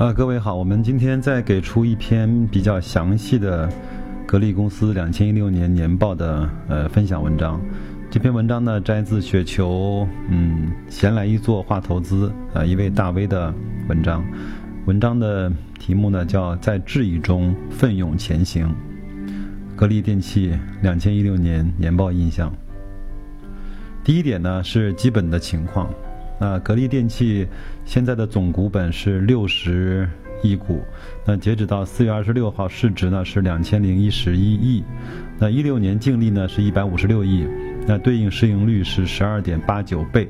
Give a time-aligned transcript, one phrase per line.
[0.00, 3.68] 呃，各位好，我们今天再给出一篇比较详细的
[4.26, 7.60] 格力公司两千一六年年报的呃分享文章。
[8.10, 13.52] 这篇文章呢摘自雪球，嗯，闲来一坐话投资，呃，一位大 V 的
[13.90, 14.24] 文章。
[14.86, 18.74] 文章的题目呢叫在质疑中奋勇前行。
[19.76, 22.50] 格力电器两千一六年年报印象。
[24.02, 25.90] 第一点呢是基本的情况。
[26.40, 27.46] 那格力电器
[27.84, 30.08] 现在的总股本是六十
[30.42, 30.82] 亿股，
[31.26, 34.82] 那截止到四月二十六号，市值呢是两千零一十一亿，
[35.38, 37.46] 那一六年净利呢是一百五十六亿，
[37.86, 40.26] 那对应市盈率是十二点八九倍，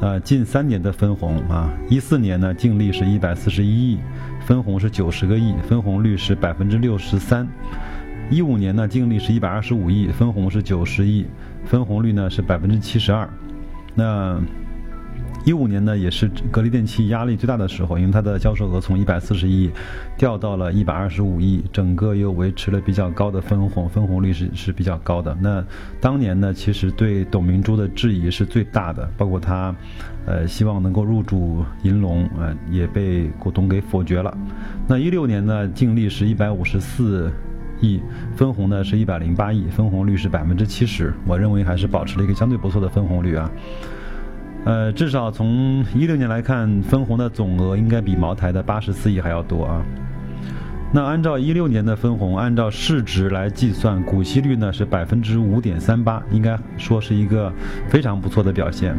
[0.00, 3.98] 呃，近三年的分红啊，一四年呢净利是一百四十一亿，
[4.44, 7.46] 分红是九十个亿，分红率是百分之六十三，
[8.28, 11.24] 一五年呢净利是一百二十五亿，分红是九十亿，
[11.64, 13.30] 分红率呢是百分之七十二，
[13.94, 14.42] 那。
[15.44, 19.70] 一五年呢，也是格力电器压力最大的时候，因为它的销售额从一百四十亿
[20.16, 25.36] 掉到了一百二十五亿，整个又维持了比较高的分红，分红率是是比较高的。
[25.40, 25.64] 那
[26.00, 29.74] 当年呢，其实对董明珠的质疑是最大的，包括他，
[30.26, 34.36] 呃，希望能够入主银龙，呃，也被股东给否决了。
[34.86, 37.32] 那一六年呢，净利是一百五十四
[37.80, 38.00] 亿，
[38.36, 43.50] 分红呢是一百零八亿，分红率是百分之七十，我认为还是保持了一个相对不错的分红率啊。
[44.64, 49.82] 呃，至少从一六年来看，分红的总额应该比茅台的八十四亿还要多啊。
[50.92, 57.52] 那按照一六年的分红，按照市值来计算，股息率呢是百分之五点三八，应该说是一个
[57.88, 58.94] 非常不错的表现。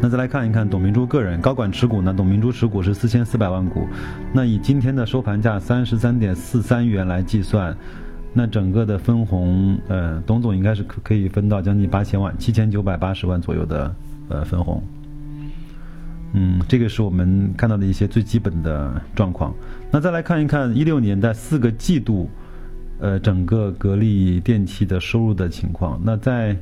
[0.00, 2.14] 那再来看一看董明珠个人高管持股呢？
[2.16, 3.86] 董明珠持股是四千四百万股，
[4.32, 7.76] 那以今天的收盘价三十三点四三元来计算，
[8.32, 13.94] 那整个的分红，呃，董总应该是可可以分到将近八千万，七千九百八十万左右的。
[14.30, 14.82] 呃，分红，
[16.34, 19.54] 嗯，这个是我们看到的一些最基本的状况。
[19.90, 22.28] 那再来看一看一六年的四个季度，
[23.00, 25.98] 呃，整个格力电器的收入的情况。
[26.04, 26.54] 那在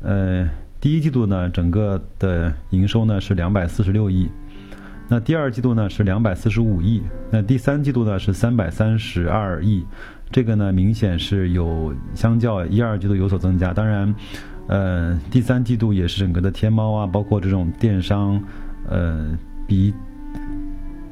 [0.00, 0.48] 呃
[0.80, 4.28] 第一季度呢，整个的营收呢是两百四十六亿，
[5.08, 9.84] 那第二季度呢是两百四十五亿，那第三季度呢是三百三十二亿，
[10.30, 14.14] 这个呢明显是有相较一二季度有所增加，当然。
[14.72, 18.42] 呃，第三季度也是整个的天猫啊，包括这种电商，
[18.88, 19.92] 呃，比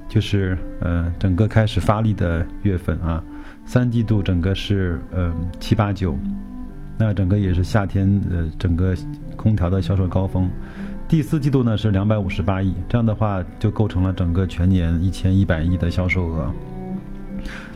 [0.09, 3.23] 就是呃整个开始发力的月份啊。
[3.67, 6.19] 三季度整个是呃七八九，
[6.97, 8.97] 那整个也是夏天呃整个
[9.37, 10.51] 空调的销售高峰。
[11.07, 16.51] 第四季度呢是两百五十八亿，这样的话就构成了整个全年一千一百亿的销售额。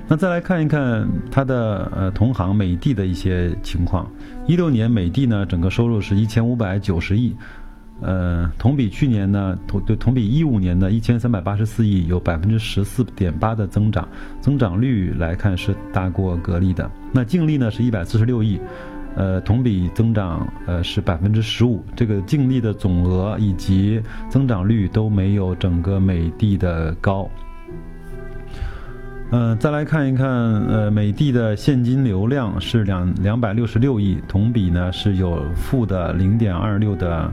[0.07, 4.07] 那再来看一看它的呃同行美的的一些情况。
[4.47, 7.35] 一六年美的呢整个收入是一千五百九十亿，
[8.03, 14.07] 呃同比去年呢同对同比一五年的一千三百八十四亿有百分之十四点八的增长，
[14.43, 16.89] 增长率来看是大过格力的。
[17.11, 18.61] 那净利呢是一百四十六亿，
[19.17, 27.27] 呃同比增长呃是百分之十五，这个净利的总额以及增长率都没有整个美的的高。
[29.37, 37.33] 嗯，再来看一看，呃，美的的现金流量是两两百六十六亿，同比呢是有负的零点二六的，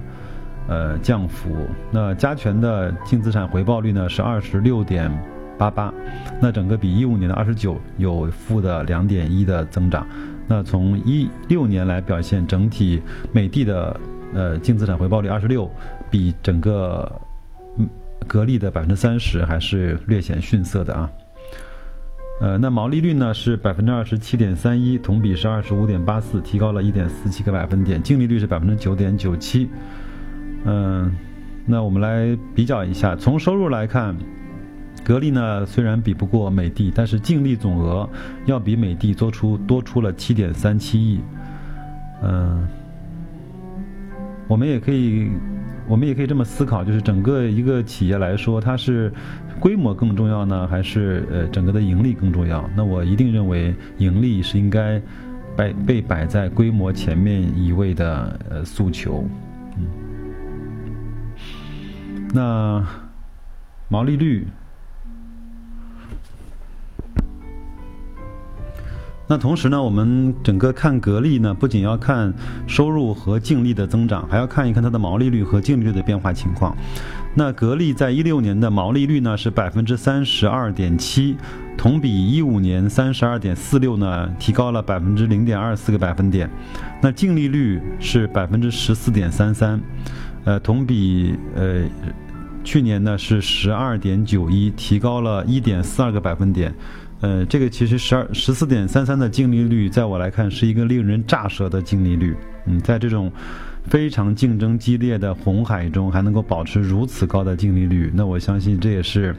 [0.67, 1.55] 呃降幅。
[1.91, 5.11] 那加权的净资产回报率呢是二十六点
[5.59, 5.93] 八八，
[6.41, 10.03] 那整个比一五年的二十九有负的两点一的增长。
[10.47, 12.99] 那从一六年来表现，整体
[13.31, 13.99] 美的的
[14.33, 15.69] 呃净资产回报率二十六，
[16.09, 17.21] 比整个
[18.25, 21.07] 格力的百分之三十还是略显逊色的啊。
[22.41, 28.01] 呃，那毛利率呢是百分之二十七点三一，同比是二十五点八四，提高了一点四七个百分点。
[28.01, 29.69] 净利率是百分之九点九七。
[30.65, 31.11] 嗯，
[31.67, 34.15] 那我们来比较一下，从收入来看，
[35.03, 38.09] 格力呢虽然比不过美的，但是净利总额
[38.47, 41.19] 要比美的多出多出了七点三七亿。
[42.23, 42.67] 嗯，
[44.47, 45.29] 我们也可以。
[45.87, 49.11] 我们也可以这么思考，就是整个一个企业来说，它是
[49.59, 52.69] 规模更重要呢，还是呃整个的盈利更重要？
[52.75, 55.01] 那我一定认为盈利是应该
[55.55, 59.27] 摆被摆在规模前面一位的呃诉求。
[59.77, 59.87] 嗯，
[62.33, 62.85] 那
[63.89, 64.47] 毛利率。
[69.31, 72.33] 那同时呢，我们整个看格力呢，不仅要看
[72.67, 76.75] 收入和净利的增长，还要看一看它的毛利率和净利率的变化情况。
[77.33, 81.37] 那格力在一六年的毛利率呢是百分之三十二点七，
[81.77, 86.49] 同比一五年三十二点四六呢提高了百分之零点二四个百分点。
[87.01, 89.79] 那净利率是百分之十四点三三，
[90.43, 91.85] 呃，同比呃
[92.65, 96.75] 去年呢是十二点九一，提高了一点四二个百分点。
[97.21, 102.35] 呃，这个其实十二十四点三三的净利率，在我来看是一个令人咋舌的净利率。
[102.65, 103.31] 嗯，在这种
[103.85, 109.35] 非常竞争激烈的红海中，还能够保持如此高的净利率，那我相信这也是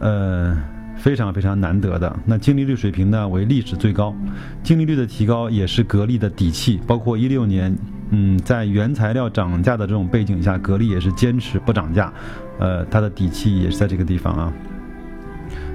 [0.00, 0.56] 呃
[0.96, 2.14] 非常非常难得的。
[2.24, 4.14] 那净利率水平呢为历史最高，
[4.62, 6.80] 净利率的提高也是格力的底气。
[6.86, 7.74] 包括一六年，
[8.10, 12.12] 嗯，在原材料涨价的这种背景下，格力也是坚持不涨价，
[12.58, 14.52] 呃，它的底气也是在这个地方啊。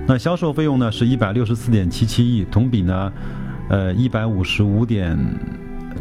[0.10, 3.14] 那销售费用呢是一百六十四点七七亿，同比呢，
[3.70, 5.16] 呃一百五十五点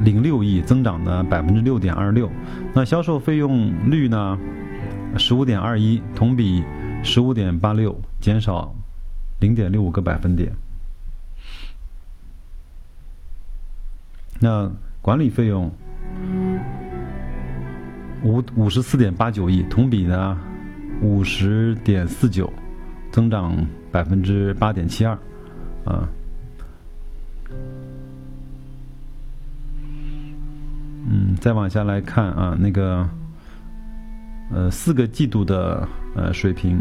[0.03, 2.31] 零六亿，增长呢百分之六点二六。
[2.73, 4.39] 那销售费用率呢
[5.19, 6.65] 十五点二一，同比
[7.05, 8.75] 十五点八六，减少
[9.41, 10.51] 零点六五个百分点。
[14.41, 14.73] 那
[15.03, 15.71] 管理费用
[18.25, 20.39] 五五十四点八九亿，同比呢
[21.03, 22.51] 五十点四九，
[23.19, 23.67] 增长。
[23.91, 25.19] 百分之八点七二，
[25.85, 26.07] 啊，
[31.09, 33.09] 嗯，再往下来看啊，那个，
[34.53, 36.79] 呃，四个季度的呃水平，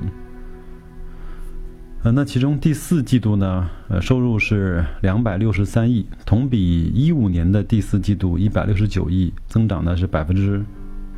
[2.04, 10.62] 呃，那其中第四季度呢，呃，收入是两百六十三亿，同比一五年的第四季度一百六十九亿，增长呢是百分之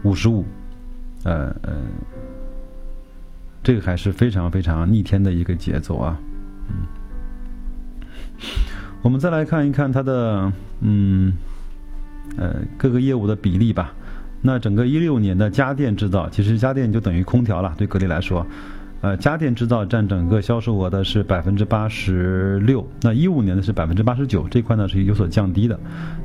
[0.03, 0.45] 五十五，
[1.23, 1.75] 呃呃。
[3.61, 6.17] 这个还是非常非常逆天的一个节奏啊，
[6.69, 6.87] 嗯，
[9.01, 10.51] 我们再来看一看它的
[10.81, 11.33] 嗯
[12.37, 13.93] 呃各个业务的比例吧。
[14.41, 18.45] 那整个一六年的家电制造，其实家电就等于空调了，对格力来说。
[19.01, 25.79] 呃，家电制造占整个销售额的是百分之八十六，那一五年的是百分之八十九，这块呢是有所降低的。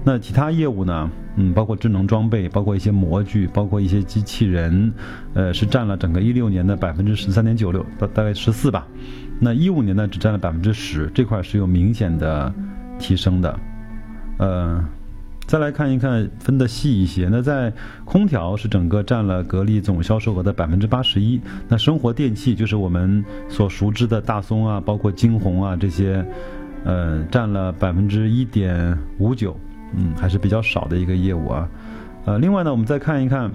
[0.05, 4.93] 那其他业务呢，嗯，包括智能装备，包括一些模具，包括一些机器人，
[5.35, 8.87] 呃，是占了整个一六年的百分之十三点九六，大大概十四吧。
[9.39, 12.53] 那一五年呢，只占了百分之十，这块是有明显的
[12.99, 13.59] 提升的，
[14.39, 14.85] 呃。
[15.47, 17.29] 再来看一看，分的细一些。
[17.31, 17.73] 那在
[18.05, 21.41] 空调是整个占了格力总销售额的百分之八十一。
[21.69, 26.25] 那生活电器就是我们所熟知的大松啊，包括惊鸿啊这些，
[26.85, 29.55] 呃，占了百分之一点五九，
[29.95, 31.69] 嗯，还是比较少的一个业务啊。
[32.25, 33.51] 呃，另外呢，我们再看一看，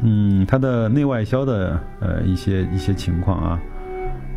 [0.00, 3.60] 嗯，它的内外销的呃一些一些情况啊。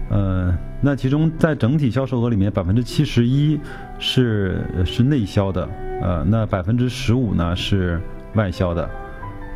[0.10, 3.58] 呃，那其中在整体销售额里面，百分之七十一
[4.00, 5.68] 是是内销的。
[6.02, 8.00] 呃，那百分之十五呢是
[8.36, 8.90] 外销的，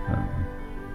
[0.10, 0.18] 嗯，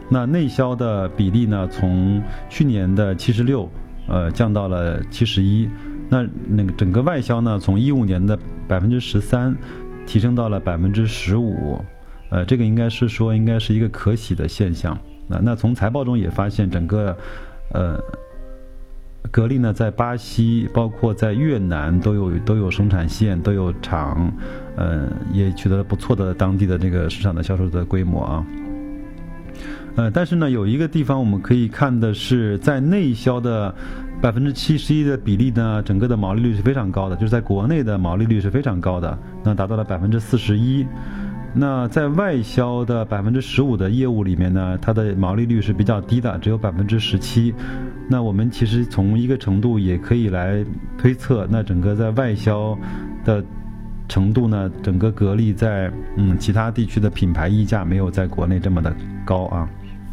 [0.08, 3.70] 那内销的比例呢从去年的七十六，
[4.08, 5.68] 呃降到了七十一，
[6.08, 9.56] 那那个整个外销呢从一五年的百分之十三
[10.06, 11.80] 提升到了百分之十五，
[12.30, 14.98] 呃，这个应该是说应该是一个可喜的现象。
[15.28, 17.16] 那那从财报中也发现整个，
[17.72, 18.00] 呃。
[19.30, 24.32] 格力呢，在巴西，包括在越南都有都有生产线，都有厂，
[24.76, 28.46] 呃，也取得了不错的当地的这个市场的销售的规模啊。
[29.96, 33.74] 呃，但是呢，有一个地方我们可以看的是，在内销的
[34.20, 40.86] 百分之七十一的比例呢，整个的毛利率是非常高的，就是在国内的毛利率是非常高的，那达到了百分之四十一。
[41.58, 47.54] 那在外销的百分之十五的业务里面呢，它的毛利率是比较低的，只有百分之十七。
[48.10, 50.62] 那我们其实从一个程度也可以来
[50.98, 52.76] 推测，那整个在外销
[53.24, 53.42] 的
[54.06, 58.94] 程度呢，整个格力在嗯其他地区的品牌溢价没有在国内这么的
[59.24, 59.66] 高啊，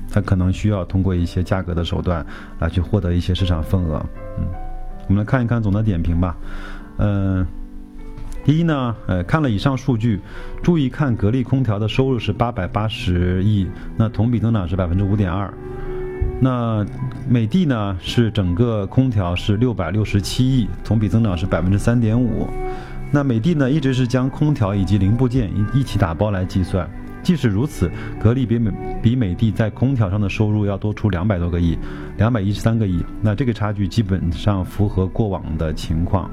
[0.10, 2.26] 它可能需要通过一些价格的手段
[2.58, 4.04] 来去获得一些市场份额。
[4.40, 4.46] 嗯，
[5.10, 6.38] 我们来看一看总的点评吧，
[7.00, 7.46] 嗯。
[8.46, 10.20] 第一呢，呃，看了以上数据，
[10.62, 15.54] 注意看格力空调的收入是八百八十亿，那同比增长是百分之五点二。
[16.42, 16.86] 那
[17.30, 22.48] 美的呢是整个空调是六百六十七亿，同比增长是百分之三点五。
[23.12, 26.86] 那美的呢一直是将空调以及零部件一一起打包来计算，
[27.22, 28.72] 即使如此，格力比美
[29.02, 31.78] 比美的在空调上的收入要多出两百多个亿，
[32.18, 33.02] 两百一十三个亿。
[33.22, 36.30] 那这个差距基本上符合过往的情况。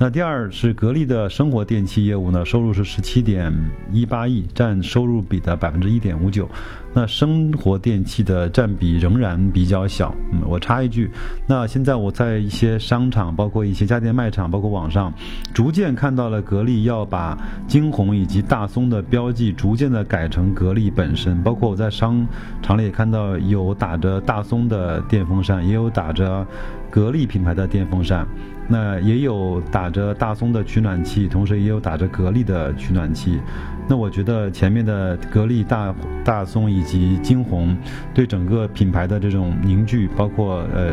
[0.00, 3.52] 那第二是格力的生活电器业务呢，收入是十七点
[3.92, 6.48] 一八亿，占收入比的百分之一点五九。
[6.94, 10.14] 那生活电器的占比仍然比较小。
[10.32, 11.10] 嗯，我插一句，
[11.48, 15.12] 那现在我在一些商场，包括一些家电卖场，包括网上，
[15.52, 17.36] 逐渐看到了格力要把
[17.66, 21.42] 惊鸿以及大松的标记逐渐的改成格力本身。
[21.42, 22.24] 包括我在商
[22.62, 26.46] 场里也看到有打着大松的电风扇，也有打着
[26.88, 28.24] 格力品牌的电风扇。
[28.70, 33.40] 那也有打着大松的取暖器，同时也有打着格力的取暖器。
[33.88, 37.74] 那我觉得前面的格力、大大松以及金鸿，
[38.12, 40.92] 对整个品牌的这种凝聚，包括呃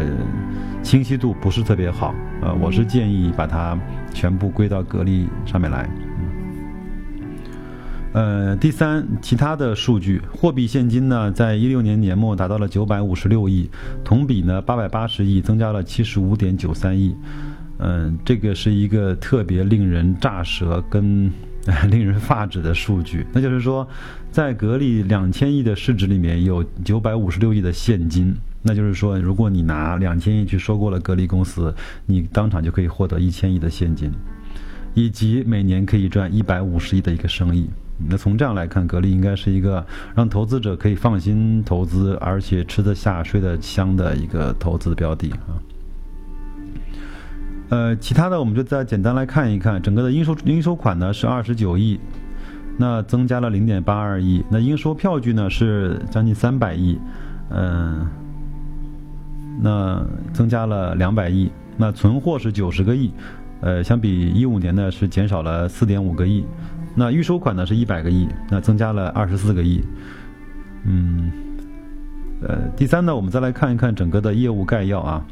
[0.82, 2.16] 清晰度不是特别好。
[2.42, 3.78] 呃，我是建议把它
[4.14, 5.90] 全部归到格力上面来。
[8.14, 13.70] 呃，第三，其他的数据，货币现金呢，在一六年年末达到了九百五十六亿，
[14.06, 17.14] 同比呢八百八十亿，增加了七十五点九三亿。
[17.80, 21.32] 嗯，这个是一个特别令人咋舌跟
[21.90, 23.26] 令人发指的数据。
[23.34, 23.88] 那就是说，
[24.32, 31.74] 在格力两千亿的市值里面有九百五十六亿的现金，那就是说，如果你拿两千亿去收购了格力公司，
[32.06, 34.12] 你当场就可以获得一千亿的现金，
[34.94, 37.70] 以及每年可以赚一百五十亿的一个生意。
[38.08, 45.56] 那从这样来看，格力应该是一个让投资者可以放心投资，而且吃得下、睡得香的一个投资标的啊。
[47.70, 52.00] 呃，其他的我们就再简单来看一看，整个的应收应收款呢是二十九亿，
[52.78, 54.46] 那增加了零点八二亿。
[54.52, 57.00] 那应收票据呢是将近三百亿，
[57.50, 58.08] 嗯，
[59.62, 61.52] 那增加了两百亿。
[61.76, 63.12] 那存货是九十个亿，
[63.62, 66.46] 呃，相比一五年呢是减少了四点五个亿。
[66.94, 69.84] 那预收款呢是一百个亿，那增加了二十四个亿。
[70.84, 71.32] 嗯，
[72.42, 75.26] 呃，第三呢，我们再来看一看整个的业务概要啊。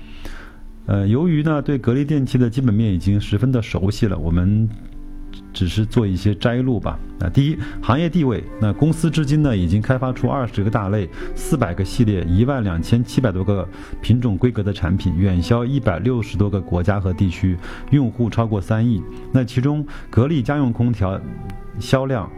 [0.86, 4.70] 呃，由于呢对格力电器的基本面已经十分的熟悉了，我们。
[5.52, 6.98] 只是做一些摘录吧。
[7.20, 8.44] 那第一，行业地位。
[8.60, 13.68] 那公司至今呢，已经开发出二十个大类、四百个系列、一万两千七百多个
[14.02, 17.56] 品种规格的产品，远销一百六十多个国家和地区，
[17.92, 19.02] 用户超过三亿。
[19.32, 21.20] 那其中，格力家用空调
[21.80, 22.30] 销量，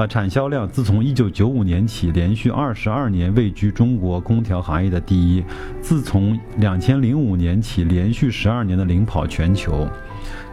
[0.00, 5.42] 呃，产销量自从一九九五年起，连续二十二年位居中国空调行业的第一；
[5.82, 9.86] 自从两千零五年起，连续十二年的领跑全球。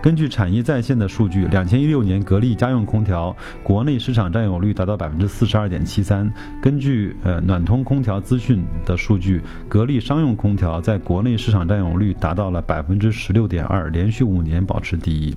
[0.07, 6.31] 根据产业在线的数据，两千一六年格力家用空调国内市场占有率达到百分之四十二点七三。
[6.61, 15.35] 根据呃暖通空调资讯的数据，格力商用空调在国内市场占有率达到了百分之十六点二，连续五年保持第一。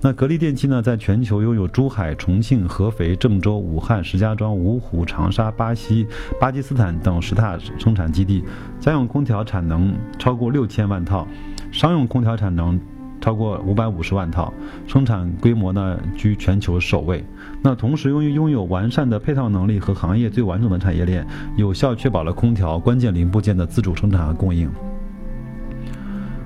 [0.00, 6.06] 那格力电器呢，在全球拥有珠海、重庆、合肥、郑州、武汉、石家庄、芜湖、长沙、巴西、
[6.40, 8.44] 巴基斯坦等十大生产基地，
[8.78, 11.26] 家用空调产能超过六千万套，
[11.72, 12.80] 商用空调产能。
[13.24, 14.52] 超过五百五十万套，
[14.86, 17.24] 生产规模呢居全球首位。
[17.62, 21.26] 那同时，由于拥有完善的配套能力和行业最完整的产业链，
[21.56, 24.70] 有效确保了空调关键零部件的自主生产和供应。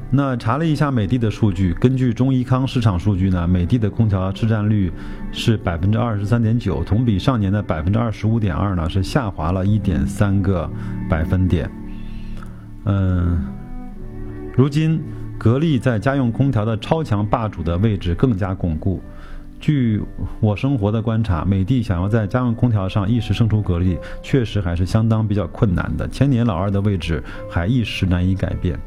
[0.09, 4.93] 那查了一下美的的数据，根据中医康市场数据呢，美的的空调市占率
[5.33, 10.71] 是百分之二十三点九，同比上年的百分之二十五点二呢是下滑了一点三个
[11.11, 11.69] 百分点。
[12.85, 13.45] 嗯，
[14.55, 15.03] 如今。
[15.39, 19.01] 格力在家用空调的超强霸主的位置更加巩固。
[19.61, 20.03] 据
[20.41, 26.07] 我生活的观察，美的想要在家用空调上一时胜出格力，确实还是相当比较困难的。
[26.09, 28.79] 千年老二的位置还一时难以改变。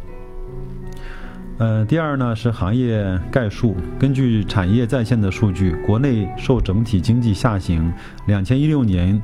[1.57, 3.75] 呃，第二呢是行业概述。
[3.99, 7.91] 根据产业在线的数据，国内受整体经济下行，
[8.27, 9.21] 两千一六年。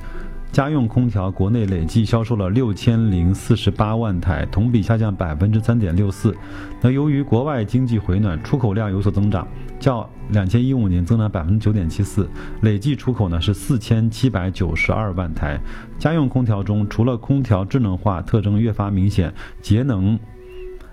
[0.51, 6.35] 家用空调国内累计销售了六千零四十八万台，同比下降百分之三点六四。
[6.81, 9.47] 那由于国外经济回暖，出口量有所增长，
[9.79, 12.27] 较两千一五年增长百分之九点七四，
[12.61, 15.59] 累计出口呢是四千七百九十二万台。
[15.99, 20.17] 家用空调中，除了空调智能化特征越发明显，节能。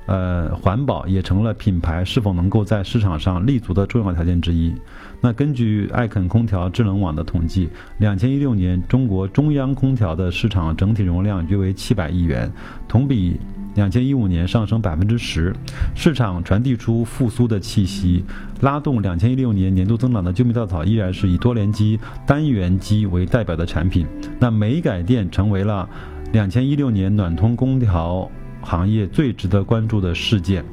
[0.07, 4.75] 呃，环保也成了品牌是否能够在市场上立足的重要条件之一。
[5.21, 12.53] 那根据爱肯空调智能网的统计，两千一六年中国中央空调的市场整体容量约为七百亿元，
[12.87, 13.41] 同比
[13.75, 15.55] 两千一五年上升百分之十，
[15.95, 18.23] 市场传递出复苏的气息，
[18.61, 24.07] 拉动两千一六年年度增长的救命稻草依然是以多联机、单元机为代表的产品。
[24.39, 25.89] 那煤改电成为了
[26.33, 28.31] 两千一六年暖通空调。
[28.65, 30.65] 行业最值得关注的事件，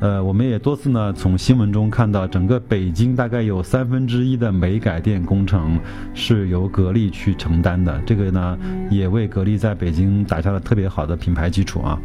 [0.00, 5.78] 呃，我们也多次呢从新闻中看到，整个北京大概有三分之一的煤改电工程
[6.14, 8.58] 是由格力去承担的，这个呢
[8.90, 11.98] 也为格力在北京打下了特别好的品牌基础啊。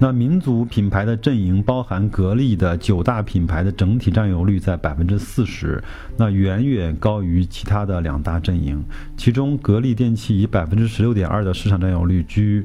[0.00, 5.82] 那民族品牌的阵营包含格力的九大品牌的整体占有率在百分之四十，
[6.16, 8.84] 那远远高于其他的两大阵营，
[9.16, 12.64] 其中格力电器以百分之十六点二的市场占有率居。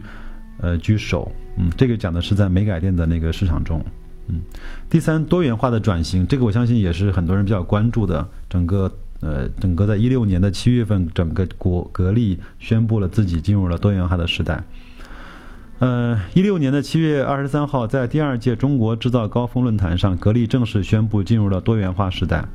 [0.63, 3.83] 呃，居首，嗯，这个讲的是在煤改电的那个市场中，
[4.29, 4.41] 嗯，
[4.89, 8.25] 第三，多元化的转型，这个我相信也是很多人比较关注的。
[8.49, 8.89] 整个，
[9.19, 14.63] 呃，整个在一六年的七月份，整个国格力宣布了自己进入了多元化的时代。
[15.79, 22.45] 呃，一六年的七月二十三号，在第二届中国制造高峰论坛上，格力正式宣布进入了多元化时代。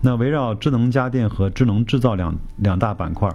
[0.00, 3.28] 那围绕智能家电和智能制造两两大板块，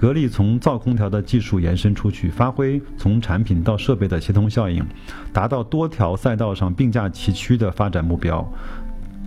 [0.00, 4.82] 格力从造空调的技术延伸出去，发挥从产品到设备的协同效应，
[5.30, 8.50] 达到多条赛道上并驾齐驱的发展目标。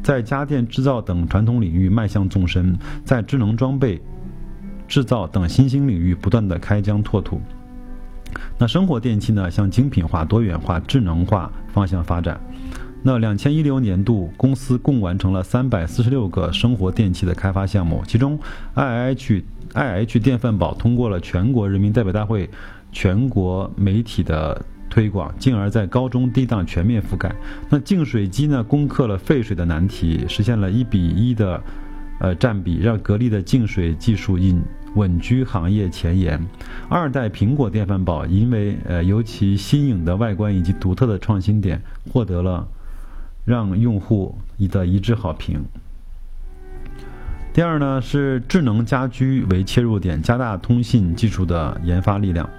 [0.02, 2.76] 在家电制造等传统领域迈向纵深，
[3.06, 4.02] 在智能装备
[4.88, 7.40] 制造等新兴领域不断的开疆拓土。
[8.58, 12.42] 那生活电器呢，向精品化、多元化、智能化方向发展。
[13.06, 18.40] 那两千一六年度，公司共完成了三百四十六个生活电器的开发项目，其中
[18.76, 22.50] ，IH IH 电饭煲通过了全国人民代表大会
[22.92, 27.34] 全国媒体的推广，进而在高中低档全面覆盖。
[27.70, 31.62] 那净水机呢，攻克了废水的难题，实现了一比一的
[32.20, 34.62] 呃占比，让格力的净水技术引
[34.96, 36.40] 稳居行业前沿。
[36.88, 42.68] 二代苹果电饭煲因为呃尤其新颖的外观以及独特的创新点，获得了。
[43.46, 44.38] 让用户
[44.70, 45.66] 的一致好评。
[47.54, 52.50] 第二呢，是智能家居为切入点，加大通信技术的研发力量，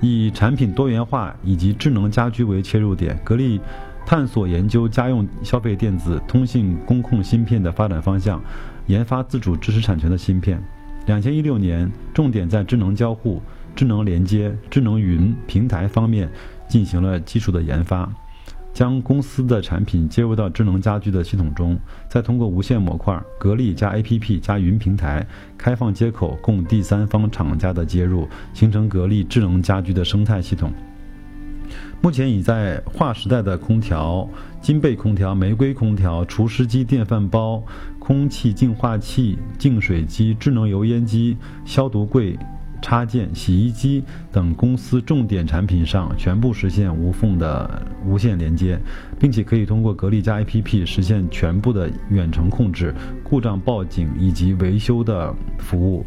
[0.00, 3.60] 以产品多元化以及智能家居为切入点，格力
[4.04, 8.42] 探索研究家用消费电子、通信工控芯片的发展方向，
[8.88, 10.60] 研发自主知识产权的芯片。
[11.06, 13.40] 两千一六年，重点在智能交互、
[13.76, 16.28] 智能连接、智能云平台方面
[16.68, 18.12] 进行了技术的研发。
[18.72, 25.26] 将公司的产品接入到智能家居的系统中，再通过无线模块、格力加 APP 加云平台
[25.58, 30.72] 开放接口，供第三方厂家的接入，形成格力智能家居的生态系统。
[32.00, 34.26] 目前已在划时代的空调、
[34.60, 37.62] 金贝空调、玫瑰空调、除湿机、电饭煲、
[37.98, 42.38] 空气净化器、净水机、智能油烟机、消毒柜。
[42.80, 48.78] 插件、洗衣机等公司重点产品上全部实现无缝的无线连接，
[49.18, 56.04] 并且可以通过格力家 APP 实现全部的远程控制、故障报警以及维修的服务。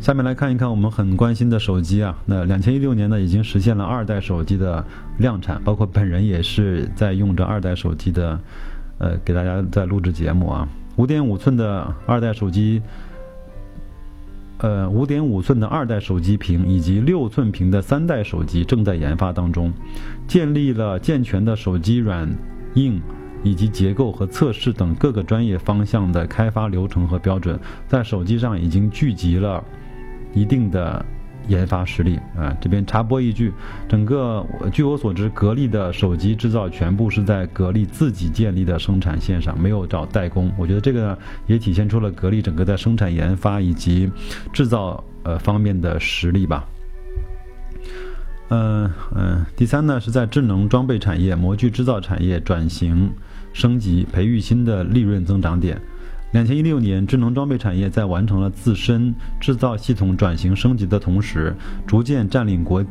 [0.00, 4.84] 下面来看一看我们很关心的手机啊，那两千一六年呢已经实现了二代手机的
[5.18, 8.40] 量产，包括本人也是在用着二代手机的，
[8.98, 12.82] 呃，给大家在录制节目啊，五点五寸的二代手机。
[14.62, 19.72] 呃，五点五寸的二代手机屏以及六寸屏的三代手机正在研发当中，
[20.28, 22.32] 建立了健全的手机软
[22.74, 23.02] 硬
[23.42, 29.62] 以及结构和测试等各个专业方向的开发流程和标准，在手机上已经聚集了
[30.32, 31.04] 一定的。
[31.48, 33.52] 研发实力啊，这边插播一句，
[33.88, 40.52] 整个据我所知，格力的手机制造全部是在格力自己建立的生产线上，没有找代工。
[40.56, 44.10] 我觉得这个也体现出了格力整个在生产研发以及
[44.52, 46.64] 制造呃方面的实力吧。
[48.48, 53.10] 嗯嗯，第三呢，是在智能装备产业、模具制造产业转型
[53.52, 55.80] 升级，培育新的利润增长点。
[56.32, 61.54] 两千一六年，智能装备产业在完成了自身制造系统转型升级的同时，
[61.86, 62.82] 逐渐占领国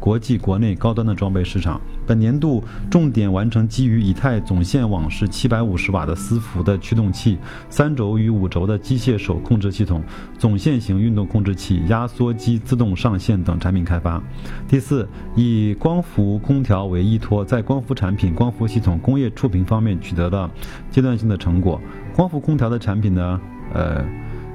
[0.00, 1.80] 国际国内高端的装备市场。
[2.06, 10.02] 本年度重点完成基于以太总线网式七百五十瓦的伺服的驱动器、三轴与五轴的机械手控制系统、
[10.36, 14.20] 总线型运动控制器、压缩机自动上线等产品开发。
[14.66, 20.50] 第四，以光伏空调为依托，在光伏产品、光伏系统、工业触屏方面取得了
[20.90, 21.80] 阶段性的成果。
[22.16, 23.40] 光伏空调的产品呢，
[23.72, 24.04] 呃，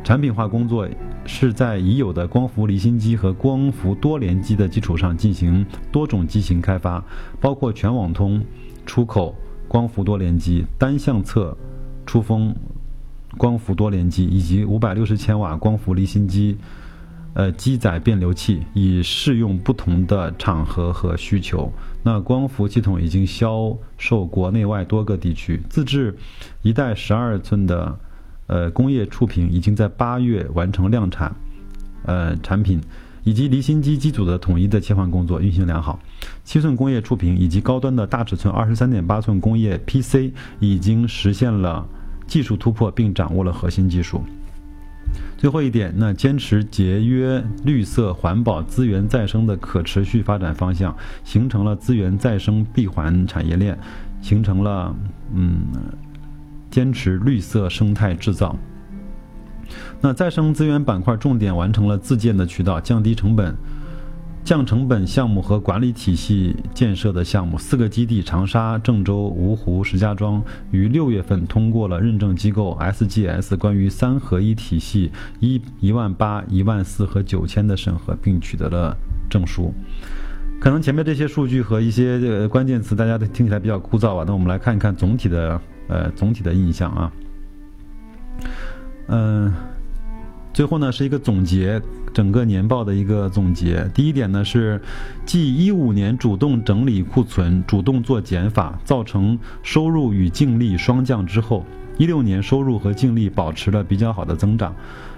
[0.06, 0.88] 产品化工作
[1.26, 7.04] 是在已有的光伏离心机和光伏多联机的基础上进行多种机型开发，
[7.42, 8.46] 包括全网通
[8.86, 9.36] 出口
[9.68, 11.58] 光伏多联机、单向侧
[12.06, 12.56] 出风
[13.36, 16.56] 光伏多联机以及五百六十千瓦光伏离心机，
[17.34, 21.74] 呃，机载变流器，以适用不同的场合和需求。
[22.04, 26.16] 那光伏系统已经销售国内外多个地区，自制
[26.62, 27.98] 一代十二寸的
[28.48, 31.34] 呃工业触屏已经在八月完成量产，
[32.06, 32.82] 呃产品
[33.24, 36.00] 以及离心机机组的统一的切换工作运行良好。
[36.44, 41.88] 七寸工业触屏以及高端的大尺寸二十三点八寸工业 PC 已经实现了
[42.28, 44.22] 技术突破，并掌握了核心技术。
[45.38, 53.78] 最后一点，那坚持节约、绿色、环保、资源再生的可持续发展方向，形成了资源再生闭环产业链，
[54.22, 54.96] 形成了
[55.34, 55.68] 嗯，
[56.76, 58.54] 坚持绿色生态制造。
[60.02, 63.56] 那再生资源板块重点完成了自建的渠道，降低成本。
[64.44, 75.10] 降成本项目和管理体系建设的项目，四个基地：长沙、郑州、芜湖、石家庄，于六月份通过了认证机构 SGS 关于三合一体系
[75.40, 78.94] 一一万八、一万四和九千的审核，并取得了
[79.30, 79.74] 证书。
[80.60, 84.26] 可能前面这些数据和一些关键词，大家都听起来比较枯燥吧？
[84.28, 87.12] 那我们来看一看总体的呃总体的印象啊。
[89.08, 89.54] 嗯，
[90.54, 91.82] 最后呢是一个总结，
[92.14, 93.88] 整个年报的一个总结。
[93.94, 94.82] 第一点呢是，
[95.26, 101.64] 继一五年主动整理库存、主动做减法，造成收入与净利双降之后，
[101.98, 104.76] 一六年收入和净利保持了比较好的增长。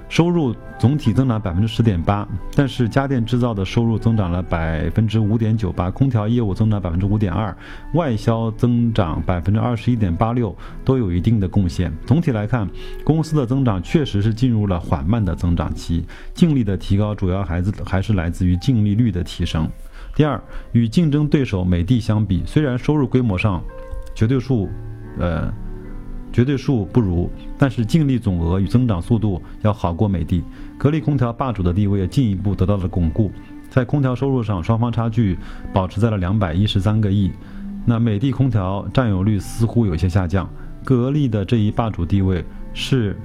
[0.09, 7.55] 收入总体增长百分之十点八，但是家电制造的收入增长了百分之五点九八，空调业务增长百分之五点二，
[7.93, 11.91] 外销增长百分之二十一点八六，都有一定的贡献。
[12.05, 12.67] 总体来看，
[13.03, 16.05] 公司的增长确实是进入了缓慢的增长期。
[16.33, 19.69] 净利的提高主要还是还是来自于净利率的提升。
[20.15, 20.41] 第二，
[20.71, 23.61] 与竞争对手美的相比，虽然收入规模上
[24.15, 24.69] 绝对数，
[25.19, 25.53] 呃。
[26.31, 30.43] 绝对数不如，但是净利总额与增长速度要好过美的。
[30.77, 33.31] 格力空调霸主的地位进一步得到了巩固，
[33.69, 35.37] 在空调收入上，双方差距
[35.73, 37.31] 保持在了两百一十三个亿。
[37.85, 40.49] 那美的空调占有率似乎有些下降，
[40.83, 43.17] 格力的这一霸主地位是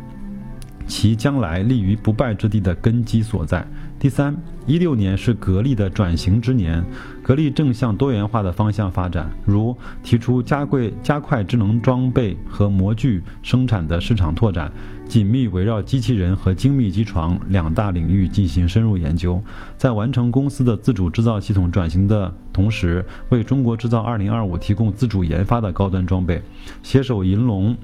[0.86, 3.66] 其将来立于不败之地的根基所在。
[4.02, 4.36] 第三，
[4.66, 6.84] 一六年是格力的转型之年，
[7.22, 14.72] 格力正向多元化的方向发展，如提出加贵加快智能装备和模具生产的市场拓展，
[15.06, 19.40] 紧密围绕机器人和精密机床两大领域进行深入研究，
[19.76, 26.42] 在完成公司的自主制造系统转型的同时，为中国制造二零二五提供自主研发的高端装备，
[26.82, 27.76] 携手银龙。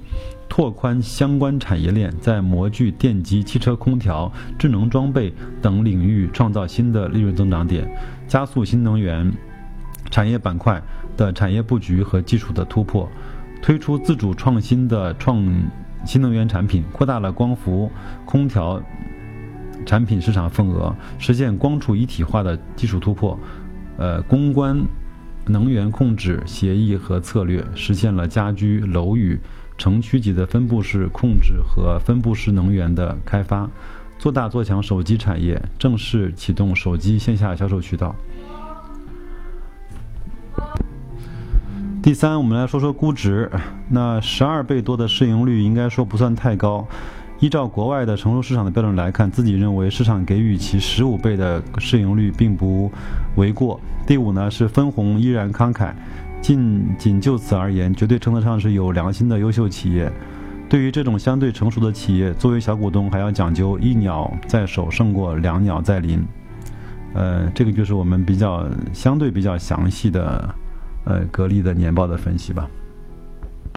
[0.58, 7.88] 拓宽相关产业链，在模具、电机、汽车空调、智能装备等领域创造新的利润增长点，
[8.26, 9.32] 加速新能源
[10.10, 10.82] 产业板块
[11.16, 13.08] 的产业布局和技术的突破，
[13.62, 15.40] 推出自主创新的创
[16.04, 17.88] 新能源产品，扩大了光伏、
[18.24, 18.82] 空调
[19.86, 23.38] 产品市场份额，实现光储一体化的技术突破，
[23.96, 24.76] 呃，攻关
[25.46, 29.38] 能源控制协议和策略，实现了家居、楼宇。
[29.78, 33.70] 城区级的分布式控制和分布式能源的开发，
[34.18, 38.14] 做大做强手机产业，正式启动手机线下销售渠道。
[42.02, 43.50] 第三，我们来说说估值。
[43.88, 46.86] 那十二倍多的市盈率，应该说不算太高。
[47.40, 52.90] 依照国外的成熟市场的标准来看，自己认为市场给予其十五倍的市盈率并不
[53.36, 53.80] 为过。
[54.06, 55.92] 第五呢，是分红依然慷慨。
[56.40, 60.10] 仅仅就此而言，绝对称得上是有良心的优秀企业。
[60.68, 66.22] 对于这种相对成熟的企业，作为小股东还要讲究一鸟在手胜过两鸟在林。
[67.14, 70.54] 呃，这个就是我们比较相对比较详细的，
[71.04, 72.68] 呃，格力的年报的分析吧。